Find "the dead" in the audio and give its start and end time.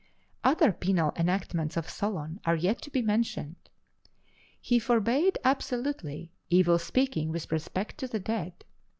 8.07-8.65